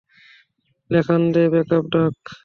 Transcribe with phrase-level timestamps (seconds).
[0.89, 2.15] Lokhande, backup ডাক!